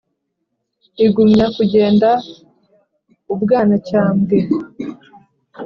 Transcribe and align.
Igumya 1.05 1.45
kugenda 1.55 2.09
u 3.33 3.35
Bwanacyambwe 3.41 4.37